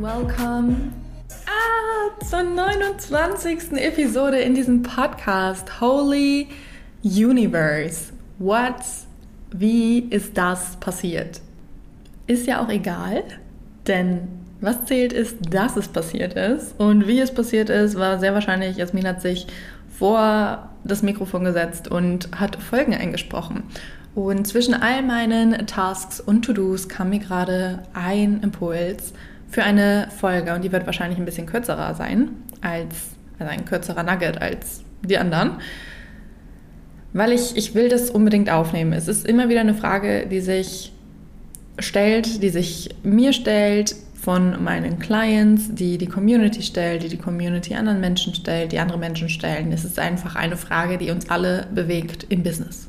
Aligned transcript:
Welcome 0.00 0.92
ah, 1.44 2.24
zur 2.24 2.42
29. 2.42 3.72
Episode 3.72 4.38
in 4.38 4.54
diesem 4.54 4.82
Podcast. 4.82 5.78
Holy 5.78 6.48
Universe. 7.02 8.10
What? 8.38 8.76
Wie 9.52 9.98
ist 9.98 10.38
das 10.38 10.76
passiert? 10.76 11.42
Ist 12.26 12.46
ja 12.46 12.64
auch 12.64 12.70
egal, 12.70 13.24
denn 13.86 14.22
was 14.62 14.86
zählt 14.86 15.12
ist, 15.12 15.36
dass 15.50 15.76
es 15.76 15.88
passiert 15.88 16.32
ist. 16.32 16.80
Und 16.80 17.06
wie 17.06 17.20
es 17.20 17.34
passiert 17.34 17.68
ist, 17.68 17.98
war 17.98 18.18
sehr 18.18 18.32
wahrscheinlich, 18.32 18.78
Jasmin 18.78 19.06
hat 19.06 19.20
sich 19.20 19.48
vor 19.90 20.70
das 20.82 21.02
Mikrofon 21.02 21.44
gesetzt 21.44 21.88
und 21.88 22.30
hat 22.40 22.56
Folgen 22.56 22.94
eingesprochen. 22.94 23.64
Und 24.14 24.46
zwischen 24.46 24.72
all 24.72 25.02
meinen 25.02 25.66
Tasks 25.66 26.20
und 26.20 26.46
To-Dos 26.46 26.88
kam 26.88 27.10
mir 27.10 27.18
gerade 27.18 27.82
ein 27.92 28.40
Impuls 28.42 29.12
für 29.50 29.62
eine 29.62 30.08
Folge 30.16 30.54
und 30.54 30.62
die 30.62 30.72
wird 30.72 30.86
wahrscheinlich 30.86 31.18
ein 31.18 31.24
bisschen 31.24 31.46
kürzerer 31.46 31.94
sein 31.94 32.30
als, 32.60 32.94
also 33.38 33.52
ein 33.52 33.64
kürzerer 33.64 34.02
Nugget 34.02 34.40
als 34.40 34.82
die 35.02 35.18
anderen. 35.18 35.58
Weil 37.12 37.32
ich, 37.32 37.56
ich 37.56 37.74
will 37.74 37.88
das 37.88 38.10
unbedingt 38.10 38.50
aufnehmen. 38.50 38.92
Es 38.92 39.08
ist 39.08 39.26
immer 39.26 39.48
wieder 39.48 39.60
eine 39.60 39.74
Frage, 39.74 40.26
die 40.28 40.40
sich 40.40 40.92
stellt, 41.80 42.42
die 42.42 42.50
sich 42.50 42.90
mir 43.02 43.32
stellt, 43.32 43.96
von 44.20 44.62
meinen 44.62 44.98
Clients, 44.98 45.74
die 45.74 45.96
die 45.96 46.06
Community 46.06 46.62
stellt, 46.62 47.02
die 47.02 47.08
die 47.08 47.16
Community 47.16 47.74
anderen 47.74 48.00
Menschen 48.00 48.34
stellt, 48.34 48.70
die 48.72 48.78
andere 48.78 48.98
Menschen 48.98 49.30
stellen. 49.30 49.72
Es 49.72 49.84
ist 49.84 49.98
einfach 49.98 50.36
eine 50.36 50.58
Frage, 50.58 50.98
die 50.98 51.10
uns 51.10 51.30
alle 51.30 51.66
bewegt 51.74 52.26
im 52.28 52.42
Business. 52.42 52.88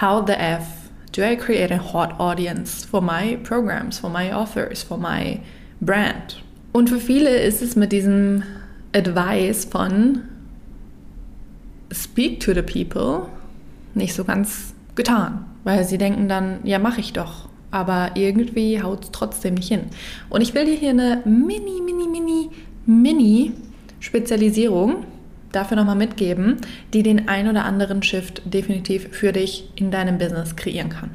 How 0.00 0.22
the 0.26 0.34
F 0.34 0.66
do 1.12 1.22
I 1.22 1.36
create 1.36 1.72
a 1.72 1.78
hot 1.78 2.20
audience 2.20 2.86
for 2.86 3.00
my 3.00 3.38
programs, 3.42 3.98
for 3.98 4.10
my 4.10 4.32
offers, 4.32 4.82
for 4.82 4.98
my 4.98 5.40
Brand. 5.82 6.42
Und 6.72 6.88
für 6.88 7.00
viele 7.00 7.42
ist 7.42 7.60
es 7.60 7.74
mit 7.74 7.90
diesem 7.90 8.44
Advice 8.94 9.64
von 9.64 10.20
Speak 11.92 12.38
to 12.40 12.54
the 12.54 12.62
people 12.62 13.26
nicht 13.94 14.14
so 14.14 14.24
ganz 14.24 14.74
getan, 14.94 15.44
weil 15.64 15.84
sie 15.84 15.98
denken 15.98 16.28
dann, 16.28 16.60
ja, 16.62 16.78
mache 16.78 17.00
ich 17.00 17.12
doch. 17.12 17.48
Aber 17.72 18.12
irgendwie 18.14 18.80
haut 18.80 19.04
es 19.04 19.10
trotzdem 19.10 19.54
nicht 19.54 19.68
hin. 19.68 19.80
Und 20.30 20.40
ich 20.40 20.54
will 20.54 20.66
dir 20.66 20.74
hier 20.76 20.90
eine 20.90 21.22
mini, 21.24 21.80
mini, 21.84 22.06
mini, 22.06 22.50
mini 22.86 23.52
Spezialisierung 23.98 25.04
dafür 25.50 25.76
nochmal 25.76 25.96
mitgeben, 25.96 26.58
die 26.94 27.02
den 27.02 27.28
ein 27.28 27.48
oder 27.48 27.64
anderen 27.64 28.02
Shift 28.02 28.42
definitiv 28.44 29.08
für 29.10 29.32
dich 29.32 29.68
in 29.74 29.90
deinem 29.90 30.18
Business 30.18 30.54
kreieren 30.54 30.90
kann. 30.90 31.10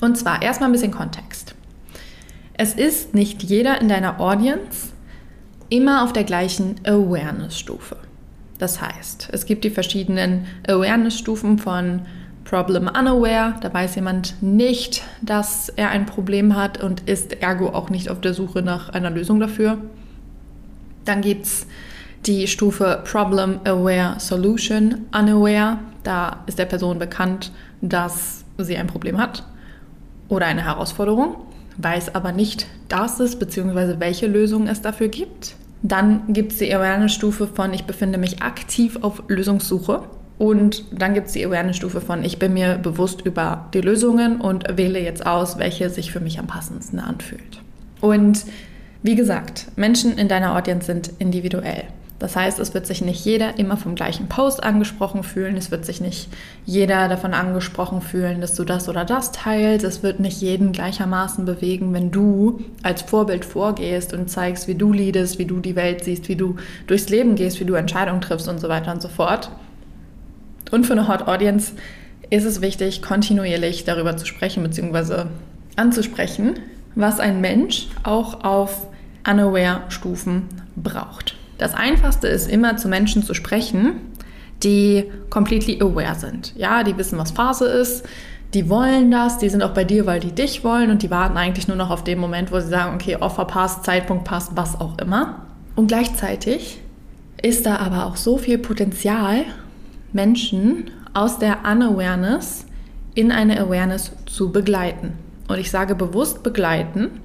Und 0.00 0.16
zwar 0.16 0.42
erstmal 0.42 0.70
ein 0.70 0.72
bisschen 0.72 0.92
Kontext. 0.92 1.55
Es 2.58 2.72
ist 2.72 3.14
nicht 3.14 3.42
jeder 3.42 3.82
in 3.82 3.88
deiner 3.88 4.18
Audience 4.18 4.88
immer 5.68 6.02
auf 6.02 6.14
der 6.14 6.24
gleichen 6.24 6.76
Awareness-Stufe. 6.84 7.98
Das 8.58 8.80
heißt, 8.80 9.28
es 9.30 9.44
gibt 9.44 9.64
die 9.64 9.70
verschiedenen 9.70 10.46
Awareness-Stufen 10.66 11.58
von 11.58 12.06
Problem 12.44 12.88
Unaware. 12.88 13.56
Da 13.60 13.74
weiß 13.74 13.96
jemand 13.96 14.42
nicht, 14.42 15.02
dass 15.20 15.68
er 15.68 15.90
ein 15.90 16.06
Problem 16.06 16.56
hat 16.56 16.82
und 16.82 17.02
ist 17.02 17.42
ergo 17.42 17.68
auch 17.68 17.90
nicht 17.90 18.08
auf 18.08 18.22
der 18.22 18.32
Suche 18.32 18.62
nach 18.62 18.88
einer 18.88 19.10
Lösung 19.10 19.38
dafür. 19.38 19.76
Dann 21.04 21.20
gibt 21.20 21.44
es 21.44 21.66
die 22.24 22.46
Stufe 22.46 23.02
Problem 23.04 23.60
Aware 23.64 24.18
Solution 24.18 25.04
Unaware. 25.12 25.78
Da 26.04 26.38
ist 26.46 26.58
der 26.58 26.64
Person 26.64 26.98
bekannt, 26.98 27.52
dass 27.82 28.46
sie 28.56 28.78
ein 28.78 28.86
Problem 28.86 29.18
hat 29.18 29.44
oder 30.28 30.46
eine 30.46 30.64
Herausforderung 30.64 31.45
weiß 31.78 32.14
aber 32.14 32.32
nicht, 32.32 32.66
dass 32.88 33.20
es 33.20 33.38
bzw. 33.38 33.96
welche 33.98 34.26
Lösung 34.26 34.68
es 34.68 34.82
dafür 34.82 35.08
gibt. 35.08 35.54
Dann 35.82 36.32
gibt 36.32 36.52
es 36.52 36.58
die 36.58 36.74
Awareness-Stufe 36.74 37.46
von 37.46 37.72
ich 37.72 37.84
befinde 37.84 38.18
mich 38.18 38.42
aktiv 38.42 38.98
auf 39.02 39.22
Lösungssuche. 39.28 40.02
Und 40.38 40.84
dann 40.92 41.14
gibt 41.14 41.28
es 41.28 41.32
die 41.32 41.44
Awareness-Stufe 41.46 42.00
von 42.00 42.24
ich 42.24 42.38
bin 42.38 42.54
mir 42.54 42.76
bewusst 42.76 43.22
über 43.22 43.68
die 43.72 43.80
Lösungen 43.80 44.40
und 44.40 44.64
wähle 44.76 45.00
jetzt 45.00 45.24
aus, 45.24 45.58
welche 45.58 45.88
sich 45.88 46.12
für 46.12 46.20
mich 46.20 46.38
am 46.38 46.46
passendsten 46.46 46.98
anfühlt. 46.98 47.60
Und 48.00 48.44
wie 49.02 49.14
gesagt, 49.14 49.68
Menschen 49.76 50.18
in 50.18 50.28
deiner 50.28 50.56
Audience 50.56 50.86
sind 50.86 51.10
individuell. 51.18 51.84
Das 52.18 52.34
heißt, 52.34 52.58
es 52.60 52.72
wird 52.72 52.86
sich 52.86 53.02
nicht 53.02 53.24
jeder 53.24 53.58
immer 53.58 53.76
vom 53.76 53.94
gleichen 53.94 54.26
Post 54.28 54.64
angesprochen 54.64 55.22
fühlen. 55.22 55.56
Es 55.56 55.70
wird 55.70 55.84
sich 55.84 56.00
nicht 56.00 56.28
jeder 56.64 57.08
davon 57.08 57.34
angesprochen 57.34 58.00
fühlen, 58.00 58.40
dass 58.40 58.54
du 58.54 58.64
das 58.64 58.88
oder 58.88 59.04
das 59.04 59.32
teilst. 59.32 59.84
Es 59.84 60.02
wird 60.02 60.18
nicht 60.18 60.40
jeden 60.40 60.72
gleichermaßen 60.72 61.44
bewegen, 61.44 61.92
wenn 61.92 62.10
du 62.10 62.60
als 62.82 63.02
Vorbild 63.02 63.44
vorgehst 63.44 64.14
und 64.14 64.30
zeigst, 64.30 64.66
wie 64.66 64.74
du 64.74 64.92
leadest, 64.92 65.38
wie 65.38 65.44
du 65.44 65.60
die 65.60 65.76
Welt 65.76 66.04
siehst, 66.04 66.28
wie 66.28 66.36
du 66.36 66.56
durchs 66.86 67.10
Leben 67.10 67.34
gehst, 67.34 67.60
wie 67.60 67.66
du 67.66 67.74
Entscheidungen 67.74 68.22
triffst 68.22 68.48
und 68.48 68.60
so 68.60 68.68
weiter 68.68 68.92
und 68.92 69.02
so 69.02 69.08
fort. 69.08 69.50
Und 70.70 70.86
für 70.86 70.94
eine 70.94 71.08
Hot 71.08 71.28
Audience 71.28 71.72
ist 72.30 72.44
es 72.44 72.62
wichtig, 72.62 73.02
kontinuierlich 73.02 73.84
darüber 73.84 74.16
zu 74.16 74.24
sprechen 74.24 74.62
bzw. 74.62 75.26
anzusprechen, 75.76 76.54
was 76.94 77.20
ein 77.20 77.42
Mensch 77.42 77.88
auch 78.02 78.42
auf 78.42 78.86
Unaware-Stufen 79.28 80.44
braucht. 80.76 81.35
Das 81.58 81.74
Einfachste 81.74 82.28
ist 82.28 82.50
immer 82.50 82.76
zu 82.76 82.88
Menschen 82.88 83.22
zu 83.22 83.34
sprechen, 83.34 83.94
die 84.62 85.04
completely 85.30 85.80
aware 85.80 86.14
sind. 86.14 86.54
Ja, 86.56 86.82
die 86.82 86.96
wissen, 86.96 87.18
was 87.18 87.30
Phase 87.30 87.66
ist, 87.66 88.04
die 88.54 88.68
wollen 88.70 89.10
das, 89.10 89.38
die 89.38 89.48
sind 89.48 89.62
auch 89.62 89.74
bei 89.74 89.84
dir, 89.84 90.06
weil 90.06 90.20
die 90.20 90.32
dich 90.32 90.64
wollen 90.64 90.90
und 90.90 91.02
die 91.02 91.10
warten 91.10 91.36
eigentlich 91.36 91.68
nur 91.68 91.76
noch 91.76 91.90
auf 91.90 92.04
den 92.04 92.18
Moment, 92.18 92.52
wo 92.52 92.60
sie 92.60 92.68
sagen, 92.68 92.94
okay, 92.94 93.16
Offer 93.16 93.44
passt, 93.44 93.84
Zeitpunkt 93.84 94.24
passt, 94.24 94.52
was 94.54 94.80
auch 94.80 94.98
immer. 94.98 95.46
Und 95.74 95.88
gleichzeitig 95.88 96.80
ist 97.42 97.66
da 97.66 97.76
aber 97.76 98.06
auch 98.06 98.16
so 98.16 98.38
viel 98.38 98.58
Potenzial, 98.58 99.44
Menschen 100.12 100.90
aus 101.12 101.38
der 101.38 101.58
Unawareness 101.70 102.66
in 103.14 103.32
eine 103.32 103.60
Awareness 103.60 104.12
zu 104.26 104.52
begleiten. 104.52 105.14
Und 105.48 105.58
ich 105.58 105.70
sage 105.70 105.94
bewusst 105.94 106.42
begleiten, 106.42 107.20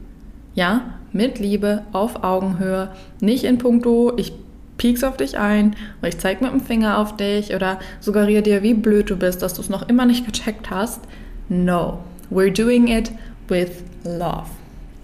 ja, 0.56 0.82
mit 1.12 1.40
Liebe, 1.40 1.84
auf 1.92 2.24
Augenhöhe, 2.24 2.90
nicht 3.20 3.44
in 3.44 3.58
puncto, 3.58 4.14
ich 4.18 4.34
piek's 4.78 5.04
auf 5.04 5.18
dich 5.18 5.38
ein 5.38 5.76
oder 6.00 6.10
ich 6.10 6.18
zeig 6.18 6.42
mit 6.42 6.52
dem 6.52 6.60
Finger 6.60 6.98
auf 6.98 7.16
dich 7.16 7.54
oder 7.54 7.80
suggeriere 8.00 8.42
dir, 8.42 8.64
wie 8.64 8.74
blöd 8.74 9.10
du 9.10 9.16
bist, 9.16 9.42
dass 9.42 9.54
du 9.54 9.62
es 9.62 9.70
noch 9.70 9.88
immer 9.88 10.06
nicht 10.06 10.26
gecheckt 10.26 10.70
hast. 10.70 11.02
No, 11.50 12.00
we're 12.32 12.52
doing 12.52 12.88
it 12.88 13.12
with 13.48 13.84
love. 14.04 14.48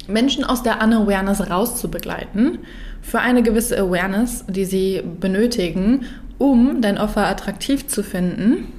Menschen 0.08 0.44
aus 0.46 0.64
der 0.64 0.82
Unawareness 0.82 1.50
rauszubegleiten 1.50 2.60
für 3.02 3.20
eine 3.20 3.44
gewisse 3.44 3.78
Awareness, 3.78 4.46
die 4.48 4.66
sie 4.66 5.04
benötigen, 5.20 6.06
um 6.38 6.82
dein 6.82 6.98
Offer 6.98 7.28
attraktiv 7.28 7.88
zu 7.88 8.04
finden, 8.04 8.72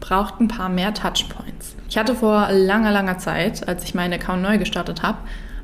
braucht 0.00 0.40
ein 0.40 0.48
paar 0.48 0.68
mehr 0.68 0.94
Touchpoints. 0.94 1.76
Ich 1.88 1.98
hatte 1.98 2.14
vor 2.14 2.48
langer, 2.50 2.92
langer 2.92 3.18
Zeit, 3.18 3.68
als 3.68 3.84
ich 3.84 3.94
meinen 3.94 4.14
Account 4.14 4.42
neu 4.42 4.58
gestartet 4.58 5.02
habe, 5.02 5.18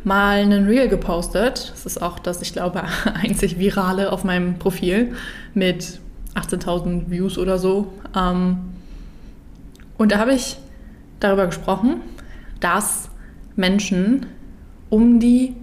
mal 0.06 0.38
einen 0.38 0.67
Reel 0.67 0.88
gepostet. 0.88 1.73
Das 1.73 1.85
ist 1.85 2.00
auch 2.00 2.20
das, 2.20 2.41
ich 2.41 2.53
glaube, 2.53 2.85
einzig 3.14 3.58
virale 3.58 4.12
auf 4.12 4.23
meinem 4.23 4.58
Profil 4.58 5.14
mit 5.53 5.99
18.000 6.37 7.11
Views 7.11 7.38
oder 7.38 7.58
so. 7.58 7.93
Ähm, 8.17 8.58
und 9.99 10.12
da 10.12 10.19
habe 10.19 10.32
ich 10.32 10.58
darüber 11.19 11.47
gesprochen, 11.47 12.03
dass 12.61 13.11
Menschen 13.56 14.26
um 14.91 15.19
die 15.19 15.56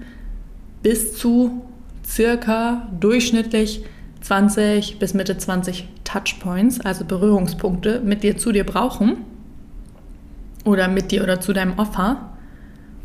bis 0.81 1.17
zu 1.17 1.65
circa 2.05 2.89
durchschnittlich 2.99 3.85
20 4.21 4.99
bis 4.99 5.13
Mitte 5.13 5.37
20 5.37 5.87
Touchpoints, 6.03 6.81
also 6.81 7.05
Berührungspunkte, 7.05 8.01
mit 8.01 8.23
dir 8.23 8.37
zu 8.37 8.51
dir 8.51 8.65
brauchen 8.65 9.17
oder 10.65 10.89
mit 10.89 11.11
dir 11.11 11.23
oder 11.23 11.39
zu 11.39 11.53
deinem 11.53 11.79
Offer, 11.79 12.32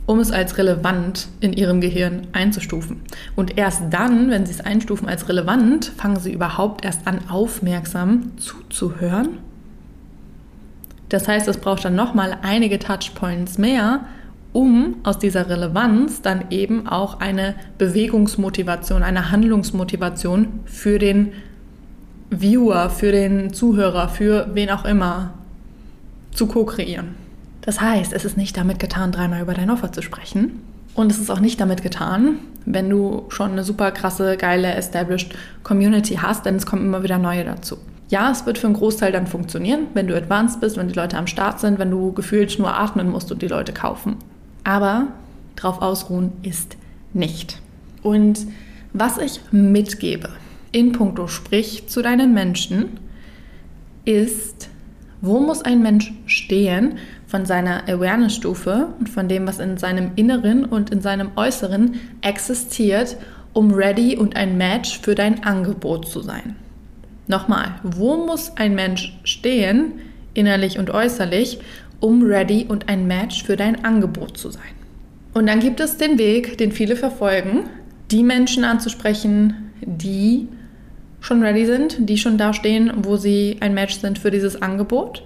um 0.09 0.21
es 0.21 0.33
als 0.33 0.57
relevant 0.57 1.29
in 1.41 1.53
ihrem 1.53 1.83
Gehirn 1.83 2.29
einzustufen. 2.33 3.03
Und 3.37 3.59
erst 3.59 3.83
dann, 3.91 4.31
wenn 4.31 4.47
sie 4.47 4.53
es 4.53 4.63
einstufen 4.63 5.07
als 5.07 5.29
relevant, 5.29 5.93
fangen 5.99 6.19
sie 6.19 6.33
überhaupt 6.33 6.83
erst 6.83 7.07
an, 7.07 7.29
aufmerksam 7.29 8.33
zuzuhören. 8.39 9.37
Das 11.11 11.29
heißt, 11.29 11.47
es 11.47 11.59
braucht 11.59 11.85
dann 11.85 11.95
nochmal 11.95 12.39
einige 12.41 12.79
Touchpoints 12.79 13.59
mehr, 13.59 14.07
um 14.55 14.97
aus 15.03 15.19
dieser 15.19 15.51
Relevanz 15.51 16.23
dann 16.23 16.47
eben 16.49 16.89
auch 16.89 17.21
eine 17.21 17.55
Bewegungsmotivation, 17.77 19.03
eine 19.03 19.31
Handlungsmotivation 19.31 20.61
für 20.65 20.99
den 20.99 21.35
Viewer, 22.31 22.89
für 22.89 23.13
den 23.13 23.53
Zuhörer, 23.53 24.09
für 24.09 24.49
wen 24.55 24.71
auch 24.71 24.87
immer 24.87 25.35
zu 26.33 26.47
co-kreieren. 26.47 27.28
Das 27.69 27.83
heißt, 27.83 28.15
es 28.15 28.25
ist 28.25 28.39
nicht 28.39 28.57
damit 28.57 28.79
getan, 28.79 29.13
dreimal 29.13 29.43
über 29.43 29.53
dein 29.53 29.69
Offer 29.69 29.93
zu 29.93 30.01
sprechen. 30.01 30.63
Und 30.95 31.13
es 31.13 31.19
ist 31.19 31.29
auch 31.31 31.39
nicht 31.39 31.61
damit 31.61 31.83
getan, 31.83 32.39
wenn 32.65 32.89
du 32.89 33.27
schon 33.29 33.53
eine 33.53 33.63
super 33.63 33.91
krasse, 33.91 34.39
geile, 34.39 34.73
established 34.73 35.35
Community 35.65 36.15
hast, 36.15 36.47
denn 36.47 36.55
es 36.55 36.65
kommen 36.65 36.87
immer 36.87 37.03
wieder 37.03 37.19
neue 37.19 37.45
dazu. 37.45 37.77
Ja, 38.09 38.31
es 38.31 38.47
wird 38.47 38.57
für 38.57 38.69
einen 38.69 38.77
Großteil 38.77 39.13
dann 39.13 39.27
funktionieren, 39.27 39.89
wenn 39.93 40.07
du 40.07 40.17
advanced 40.17 40.63
bist, 40.63 40.79
wenn 40.79 40.89
die 40.89 40.95
Leute 40.95 41.19
am 41.19 41.27
Start 41.27 41.61
sind, 41.61 41.79
wenn 41.79 41.91
du 41.91 42.15
gefühlt 42.15 42.59
nur 42.59 42.75
atmen 42.75 43.11
musst 43.11 43.31
und 43.31 43.43
die 43.43 43.49
Leute 43.49 43.75
kaufen. 43.75 44.17
Aber 44.65 45.09
drauf 45.55 45.83
ausruhen 45.83 46.33
ist 46.41 46.79
nicht. 47.13 47.61
Und 48.03 48.47
was 48.95 49.19
ich 49.19 49.43
mitgebe 49.51 50.31
in 50.73 50.93
puncto 50.93 51.27
sprich 51.27 51.87
zu 51.87 52.01
deinen 52.01 52.33
Menschen 52.33 52.99
ist, 54.07 54.71
wo 55.21 55.41
muss 55.41 55.61
ein 55.61 55.83
Mensch 55.83 56.15
stehen 56.25 56.95
von 57.29 57.45
seiner 57.45 57.87
Awareness-Stufe 57.87 58.89
und 58.99 59.09
von 59.09 59.29
dem, 59.29 59.47
was 59.47 59.61
in 59.61 59.77
seinem 59.77 60.13
Inneren 60.17 60.65
und 60.65 60.91
in 60.91 61.03
seinem 61.03 61.31
Äußeren 61.37 61.97
existiert, 62.23 63.17
um 63.53 63.73
ready 63.73 64.17
und 64.17 64.35
ein 64.35 64.57
Match 64.57 64.99
für 65.01 65.15
dein 65.15 65.45
Angebot 65.45 66.09
zu 66.09 66.23
sein? 66.23 66.57
Nochmal, 67.27 67.75
wo 67.83 68.17
muss 68.17 68.53
ein 68.57 68.75
Mensch 68.75 69.19
stehen, 69.25 70.01
innerlich 70.33 70.79
und 70.79 70.89
äußerlich, 70.89 71.59
um 72.01 72.23
ready 72.23 72.65
und 72.67 72.89
ein 72.89 73.07
Match 73.07 73.45
für 73.45 73.57
dein 73.57 73.85
Angebot 73.85 74.39
zu 74.39 74.51
sein? 74.51 74.63
Und 75.35 75.47
dann 75.47 75.61
gibt 75.61 75.81
es 75.81 75.99
den 75.99 76.19
Weg, 76.19 76.57
den 76.57 76.73
viele 76.73 76.97
verfolgen, 76.97 77.65
die 78.11 78.23
Menschen 78.23 78.65
anzusprechen, 78.65 79.71
die 79.83 80.49
schon 81.21 81.43
ready 81.43 81.67
sind, 81.67 82.09
die 82.09 82.17
schon 82.17 82.39
da 82.39 82.55
stehen, 82.55 82.91
wo 83.03 83.19
sie 83.19 83.59
ein 83.61 83.75
Match 83.75 83.97
sind 83.97 84.19
für 84.19 84.31
dieses 84.31 84.63
Angebot. 84.63 85.25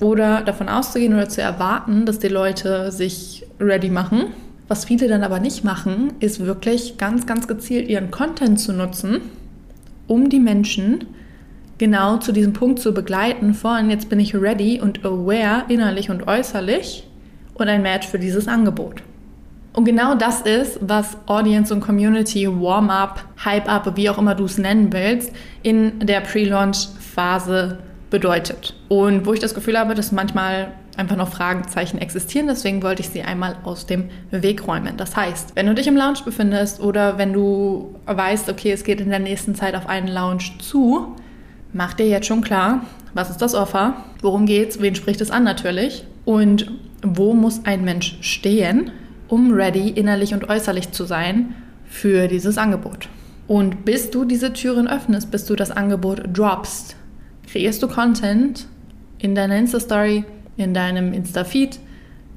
Oder 0.00 0.42
davon 0.42 0.68
auszugehen 0.68 1.14
oder 1.14 1.28
zu 1.28 1.42
erwarten, 1.42 2.06
dass 2.06 2.18
die 2.18 2.28
Leute 2.28 2.92
sich 2.92 3.46
ready 3.58 3.90
machen. 3.90 4.26
Was 4.68 4.84
viele 4.84 5.08
dann 5.08 5.24
aber 5.24 5.40
nicht 5.40 5.64
machen, 5.64 6.12
ist 6.20 6.44
wirklich 6.44 6.98
ganz, 6.98 7.26
ganz 7.26 7.48
gezielt 7.48 7.88
ihren 7.88 8.10
Content 8.10 8.60
zu 8.60 8.72
nutzen, 8.72 9.22
um 10.06 10.28
die 10.28 10.40
Menschen 10.40 11.06
genau 11.78 12.18
zu 12.18 12.32
diesem 12.32 12.52
Punkt 12.52 12.80
zu 12.80 12.92
begleiten 12.92 13.54
von 13.54 13.88
jetzt 13.88 14.08
bin 14.08 14.20
ich 14.20 14.34
ready 14.34 14.80
und 14.80 15.04
aware 15.04 15.64
innerlich 15.68 16.10
und 16.10 16.26
äußerlich 16.26 17.08
und 17.54 17.68
ein 17.68 17.82
Match 17.82 18.06
für 18.06 18.18
dieses 18.18 18.46
Angebot. 18.46 19.02
Und 19.72 19.84
genau 19.84 20.16
das 20.16 20.40
ist, 20.40 20.78
was 20.80 21.16
Audience 21.26 21.72
und 21.72 21.80
Community 21.80 22.48
Warm-up, 22.48 23.24
Hype-up, 23.44 23.96
wie 23.96 24.10
auch 24.10 24.18
immer 24.18 24.34
du 24.34 24.44
es 24.44 24.58
nennen 24.58 24.92
willst, 24.92 25.32
in 25.62 26.00
der 26.00 26.20
Pre-Launch-Phase 26.20 27.78
bedeutet. 28.10 28.74
Und 28.88 29.26
wo 29.26 29.32
ich 29.32 29.40
das 29.40 29.54
Gefühl 29.54 29.78
habe, 29.78 29.94
dass 29.94 30.12
manchmal 30.12 30.72
einfach 30.96 31.16
noch 31.16 31.30
Fragezeichen 31.30 31.98
existieren. 31.98 32.48
Deswegen 32.48 32.82
wollte 32.82 33.02
ich 33.02 33.10
sie 33.10 33.22
einmal 33.22 33.56
aus 33.62 33.86
dem 33.86 34.10
Weg 34.32 34.66
räumen. 34.66 34.96
Das 34.96 35.14
heißt, 35.14 35.54
wenn 35.54 35.66
du 35.66 35.74
dich 35.74 35.86
im 35.86 35.96
Lounge 35.96 36.18
befindest 36.24 36.80
oder 36.80 37.18
wenn 37.18 37.32
du 37.32 37.94
weißt, 38.06 38.48
okay, 38.48 38.72
es 38.72 38.82
geht 38.82 39.00
in 39.00 39.10
der 39.10 39.20
nächsten 39.20 39.54
Zeit 39.54 39.76
auf 39.76 39.88
einen 39.88 40.08
Lounge 40.08 40.42
zu, 40.58 41.14
Mach 41.72 41.92
dir 41.92 42.08
jetzt 42.08 42.26
schon 42.26 42.40
klar, 42.40 42.86
was 43.12 43.30
ist 43.30 43.42
das 43.42 43.54
Offer, 43.54 44.04
worum 44.22 44.46
geht's, 44.46 44.80
wen 44.80 44.94
spricht 44.94 45.20
es 45.20 45.30
an 45.30 45.44
natürlich 45.44 46.04
und 46.24 46.72
wo 47.02 47.34
muss 47.34 47.64
ein 47.64 47.84
Mensch 47.84 48.18
stehen, 48.22 48.90
um 49.28 49.52
ready 49.52 49.90
innerlich 49.90 50.32
und 50.32 50.48
äußerlich 50.48 50.92
zu 50.92 51.04
sein 51.04 51.54
für 51.84 52.26
dieses 52.26 52.56
Angebot. 52.56 53.08
Und 53.46 53.84
bis 53.84 54.10
du 54.10 54.24
diese 54.24 54.52
Türen 54.52 54.88
öffnest, 54.88 55.30
bis 55.30 55.44
du 55.44 55.56
das 55.56 55.70
Angebot 55.70 56.22
droppst, 56.32 56.96
kreierst 57.50 57.82
du 57.82 57.88
Content 57.88 58.66
in 59.18 59.34
deiner 59.34 59.56
Insta-Story, 59.56 60.24
in 60.56 60.74
deinem 60.74 61.12
Insta-Feed, 61.12 61.78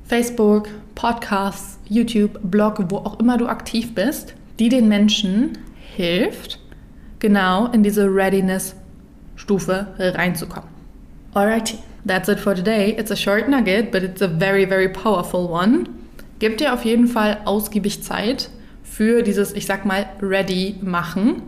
Facebook, 0.06 0.70
Podcasts, 0.96 1.80
YouTube, 1.88 2.40
Blog, 2.44 2.84
wo 2.90 2.98
auch 2.98 3.20
immer 3.20 3.38
du 3.38 3.48
aktiv 3.48 3.94
bist, 3.94 4.34
die 4.60 4.70
den 4.70 4.88
Menschen 4.88 5.58
hilft, 5.96 6.60
genau 7.20 7.68
in 7.68 7.84
diese 7.84 8.06
Readiness 8.06 8.76
Stufe 9.36 9.88
reinzukommen. 9.98 10.70
Alrighty, 11.34 11.78
that's 12.06 12.30
it 12.30 12.40
for 12.40 12.56
today. 12.56 12.96
It's 12.98 13.12
a 13.12 13.16
short 13.16 13.50
nugget, 13.50 13.92
but 13.92 14.04
it's 14.04 14.22
a 14.22 14.28
very, 14.28 14.66
very 14.66 14.90
powerful 14.90 15.50
one. 15.50 15.90
Gib 16.40 16.58
dir 16.58 16.74
auf 16.74 16.86
jeden 16.86 17.08
Fall 17.08 17.38
ausgiebig 17.46 18.04
Zeit 18.04 18.50
für 18.84 19.24
dieses, 19.24 19.54
ich 19.54 19.66
sag 19.66 19.86
mal, 19.86 20.06
Ready 20.22 20.76
machen, 20.82 21.44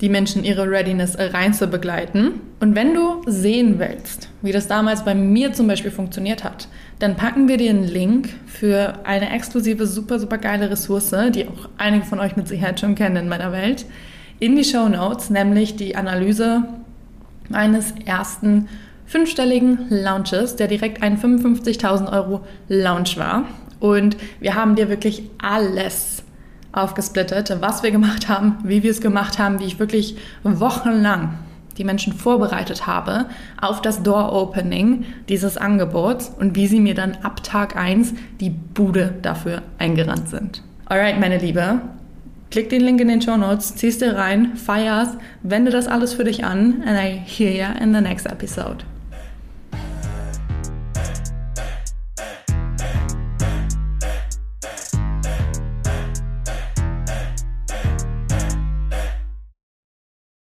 die 0.00 0.08
Menschen 0.08 0.44
ihre 0.44 0.70
Readiness 0.70 1.16
rein 1.18 1.54
zu 1.54 1.68
begleiten. 1.68 2.40
Und 2.60 2.74
wenn 2.74 2.94
du 2.94 3.22
sehen 3.26 3.78
willst, 3.78 4.28
wie 4.42 4.52
das 4.52 4.68
damals 4.68 5.04
bei 5.04 5.14
mir 5.14 5.52
zum 5.52 5.66
Beispiel 5.66 5.90
funktioniert 5.90 6.44
hat, 6.44 6.68
dann 6.98 7.16
packen 7.16 7.48
wir 7.48 7.56
dir 7.56 7.70
einen 7.70 7.84
Link 7.84 8.28
für 8.46 8.94
eine 9.04 9.30
exklusive, 9.32 9.86
super, 9.86 10.18
super 10.18 10.38
geile 10.38 10.70
Ressource, 10.70 11.14
die 11.34 11.46
auch 11.46 11.68
einige 11.78 12.04
von 12.04 12.20
euch 12.20 12.36
mit 12.36 12.48
Sicherheit 12.48 12.80
schon 12.80 12.94
kennen 12.94 13.16
in 13.16 13.28
meiner 13.28 13.52
Welt, 13.52 13.86
in 14.38 14.56
die 14.56 14.64
Show 14.64 14.88
Notes, 14.88 15.30
nämlich 15.30 15.76
die 15.76 15.96
Analyse 15.96 16.64
meines 17.48 17.94
ersten 18.04 18.68
fünfstelligen 19.06 19.86
Launches, 19.88 20.56
der 20.56 20.68
direkt 20.68 21.02
ein 21.02 21.18
55.000 21.18 22.12
Euro 22.12 22.44
Launch 22.68 23.16
war. 23.16 23.44
Und 23.78 24.16
wir 24.40 24.54
haben 24.54 24.74
dir 24.74 24.88
wirklich 24.88 25.22
alles 25.38 26.22
aufgesplittet, 26.76 27.56
was 27.60 27.82
wir 27.82 27.90
gemacht 27.90 28.28
haben, 28.28 28.58
wie 28.64 28.82
wir 28.82 28.90
es 28.90 29.00
gemacht 29.00 29.38
haben, 29.38 29.60
wie 29.60 29.64
ich 29.64 29.78
wirklich 29.78 30.16
wochenlang 30.42 31.38
die 31.78 31.84
Menschen 31.84 32.12
vorbereitet 32.12 32.86
habe 32.86 33.26
auf 33.60 33.82
das 33.82 34.02
Door-Opening 34.02 35.04
dieses 35.28 35.56
Angebots 35.56 36.32
und 36.38 36.56
wie 36.56 36.66
sie 36.66 36.80
mir 36.80 36.94
dann 36.94 37.18
ab 37.22 37.42
Tag 37.42 37.76
1 37.76 38.14
die 38.40 38.50
Bude 38.50 39.14
dafür 39.22 39.62
eingerannt 39.78 40.28
sind. 40.28 40.62
Alright, 40.86 41.20
meine 41.20 41.38
Liebe, 41.38 41.80
Klick 42.50 42.70
den 42.70 42.82
Link 42.82 43.00
in 43.00 43.08
den 43.08 43.20
Show 43.20 43.36
Notes, 43.36 43.74
ziehst 43.74 44.00
dir 44.00 44.16
rein, 44.16 44.56
feierst, 44.56 45.18
wende 45.42 45.70
das 45.70 45.88
alles 45.88 46.14
für 46.14 46.24
dich 46.24 46.44
an 46.44 46.82
and 46.86 46.98
I 46.98 47.20
hear 47.24 47.50
you 47.50 47.82
in 47.82 47.92
the 47.92 48.00
next 48.00 48.26
episode. 48.26 48.84